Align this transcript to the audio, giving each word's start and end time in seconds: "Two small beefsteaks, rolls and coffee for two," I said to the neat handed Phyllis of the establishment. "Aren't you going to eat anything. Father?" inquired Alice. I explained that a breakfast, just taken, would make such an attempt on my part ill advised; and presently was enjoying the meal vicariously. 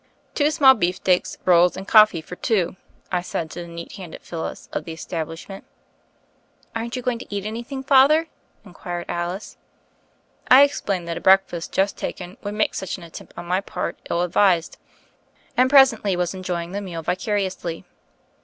"Two 0.33 0.49
small 0.49 0.73
beefsteaks, 0.73 1.37
rolls 1.45 1.77
and 1.77 1.87
coffee 1.87 2.21
for 2.21 2.35
two," 2.35 2.75
I 3.11 3.21
said 3.21 3.51
to 3.51 3.61
the 3.61 3.67
neat 3.67 3.91
handed 3.97 4.23
Phyllis 4.23 4.67
of 4.73 4.83
the 4.83 4.91
establishment. 4.93 5.63
"Aren't 6.75 6.95
you 6.95 7.03
going 7.03 7.19
to 7.19 7.27
eat 7.35 7.45
anything. 7.45 7.83
Father?" 7.83 8.25
inquired 8.65 9.05
Alice. 9.07 9.57
I 10.49 10.63
explained 10.63 11.07
that 11.07 11.17
a 11.17 11.21
breakfast, 11.21 11.71
just 11.71 11.97
taken, 11.97 12.37
would 12.41 12.55
make 12.55 12.73
such 12.73 12.97
an 12.97 13.03
attempt 13.03 13.33
on 13.37 13.45
my 13.45 13.61
part 13.61 13.99
ill 14.09 14.23
advised; 14.23 14.79
and 15.55 15.69
presently 15.69 16.15
was 16.15 16.33
enjoying 16.33 16.71
the 16.71 16.81
meal 16.81 17.03
vicariously. 17.03 17.85